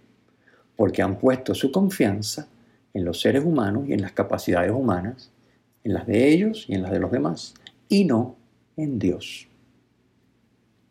porque 0.77 1.01
han 1.01 1.19
puesto 1.19 1.55
su 1.55 1.73
confianza 1.73 2.47
en 2.93 3.07
los 3.07 3.21
seres 3.21 3.43
humanos 3.43 3.89
y 3.89 3.95
en 3.95 4.03
las 4.03 4.13
capacidades 4.13 4.71
humanas, 4.71 5.31
en 5.83 5.95
las 5.95 6.07
de 6.07 6.29
ellos 6.29 6.67
y 6.69 6.75
en 6.75 6.83
las 6.83 6.91
de 6.91 7.01
los 7.01 7.11
demás, 7.11 7.55
y 7.89 8.05
no 8.05 8.37
en 8.77 8.99
Dios. 8.99 9.49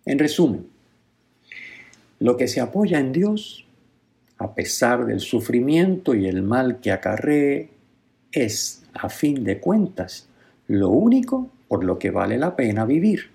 En 0.05 0.17
resumen, 0.17 0.74
lo 2.19 2.37
que 2.37 2.47
se 2.47 2.61
apoya 2.61 2.99
en 2.99 3.11
Dios 3.11 3.65
a 4.37 4.53
pesar 4.53 5.05
del 5.05 5.19
sufrimiento 5.19 6.13
y 6.13 6.27
el 6.27 6.41
mal 6.41 6.79
que 6.79 6.91
acarree, 6.91 7.69
es, 8.31 8.83
a 8.93 9.09
fin 9.09 9.43
de 9.43 9.59
cuentas, 9.59 10.27
lo 10.67 10.89
único 10.89 11.49
por 11.67 11.83
lo 11.83 11.97
que 11.97 12.11
vale 12.11 12.37
la 12.37 12.55
pena 12.55 12.85
vivir, 12.85 13.29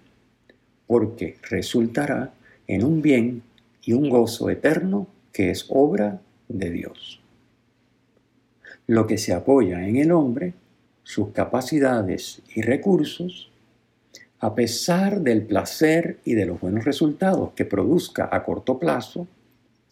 porque 0.86 1.38
resultará 1.48 2.32
en 2.66 2.84
un 2.84 3.00
bien 3.00 3.42
y 3.82 3.92
un 3.94 4.10
gozo 4.10 4.50
eterno 4.50 5.06
que 5.32 5.50
es 5.50 5.66
obra 5.68 6.20
de 6.48 6.70
Dios. 6.70 7.20
Lo 8.86 9.06
que 9.06 9.16
se 9.16 9.32
apoya 9.32 9.86
en 9.86 9.96
el 9.96 10.12
hombre, 10.12 10.52
sus 11.02 11.30
capacidades 11.30 12.42
y 12.54 12.62
recursos, 12.62 13.49
a 14.40 14.54
pesar 14.54 15.20
del 15.20 15.42
placer 15.42 16.18
y 16.24 16.34
de 16.34 16.46
los 16.46 16.60
buenos 16.60 16.84
resultados 16.84 17.52
que 17.52 17.66
produzca 17.66 18.28
a 18.32 18.42
corto 18.42 18.78
plazo, 18.78 19.28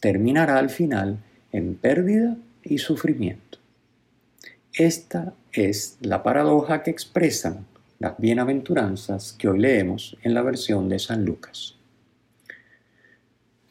terminará 0.01 0.59
al 0.59 0.71
final 0.71 1.19
en 1.53 1.75
pérdida 1.75 2.37
y 2.63 2.79
sufrimiento. 2.79 3.59
Esta 4.73 5.35
es 5.53 5.99
la 6.01 6.23
paradoja 6.23 6.83
que 6.83 6.91
expresan 6.91 7.67
las 7.99 8.17
bienaventuranzas 8.17 9.35
que 9.35 9.49
hoy 9.49 9.59
leemos 9.59 10.17
en 10.23 10.33
la 10.33 10.43
versión 10.43 10.89
de 10.89 10.99
San 10.99 11.25
Lucas. 11.25 11.75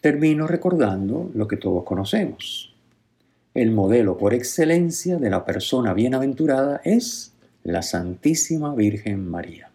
Termino 0.01 0.45
recordando 0.45 1.31
lo 1.33 1.47
que 1.47 1.57
todos 1.57 1.83
conocemos. 1.85 2.75
El 3.55 3.71
modelo 3.71 4.17
por 4.17 4.35
excelencia 4.35 5.17
de 5.17 5.29
la 5.31 5.43
persona 5.43 5.93
bienaventurada 5.93 6.81
es 6.83 7.33
la 7.63 7.81
Santísima 7.81 8.75
Virgen 8.75 9.27
María. 9.27 9.66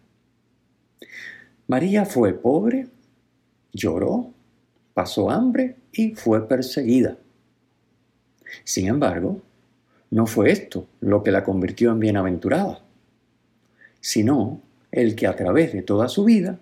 María 1.67 2.05
fue 2.05 2.33
pobre, 2.33 2.87
lloró, 3.71 4.31
pasó 4.93 5.29
hambre 5.29 5.75
y 5.91 6.15
fue 6.15 6.47
perseguida. 6.47 7.17
Sin 8.63 8.87
embargo, 8.87 9.41
no 10.11 10.27
fue 10.27 10.51
esto 10.51 10.87
lo 10.99 11.23
que 11.23 11.31
la 11.31 11.43
convirtió 11.43 11.91
en 11.91 11.99
bienaventurada, 11.99 12.81
sino 13.99 14.61
el 14.91 15.15
que 15.15 15.25
a 15.25 15.35
través 15.35 15.73
de 15.73 15.81
toda 15.81 16.07
su 16.07 16.25
vida 16.25 16.59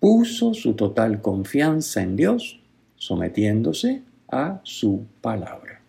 puso 0.00 0.54
su 0.54 0.74
total 0.74 1.20
confianza 1.20 2.02
en 2.02 2.16
Dios, 2.16 2.60
sometiéndose 2.96 4.02
a 4.28 4.60
su 4.64 5.04
palabra. 5.20 5.80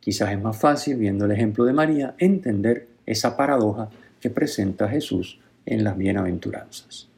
Quizás 0.00 0.32
es 0.32 0.40
más 0.40 0.56
fácil, 0.56 0.96
viendo 0.96 1.26
el 1.26 1.32
ejemplo 1.32 1.64
de 1.64 1.74
María, 1.74 2.14
entender 2.18 2.88
esa 3.06 3.36
paradoja 3.36 3.90
que 4.20 4.30
presenta 4.30 4.88
Jesús 4.88 5.38
en 5.70 5.84
las 5.84 5.96
bienaventuranzas. 5.96 7.08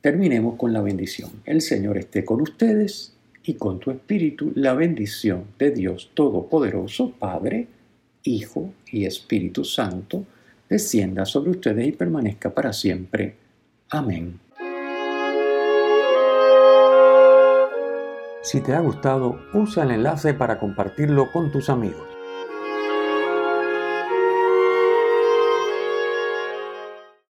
Terminemos 0.00 0.56
con 0.56 0.72
la 0.72 0.82
bendición. 0.82 1.30
El 1.44 1.60
Señor 1.60 1.98
esté 1.98 2.24
con 2.24 2.40
ustedes 2.40 3.14
y 3.44 3.54
con 3.54 3.78
tu 3.78 3.90
espíritu 3.90 4.52
la 4.54 4.74
bendición 4.74 5.44
de 5.58 5.70
Dios 5.70 6.10
Todopoderoso, 6.14 7.12
Padre, 7.12 7.68
Hijo 8.22 8.72
y 8.90 9.04
Espíritu 9.04 9.64
Santo, 9.64 10.24
descienda 10.68 11.26
sobre 11.26 11.50
ustedes 11.50 11.86
y 11.86 11.92
permanezca 11.92 12.52
para 12.52 12.72
siempre. 12.72 13.34
Amén. 13.90 14.40
Si 18.42 18.60
te 18.60 18.74
ha 18.74 18.80
gustado, 18.80 19.38
usa 19.54 19.84
el 19.84 19.92
enlace 19.92 20.34
para 20.34 20.58
compartirlo 20.58 21.30
con 21.32 21.50
tus 21.50 21.70
amigos. 21.70 22.13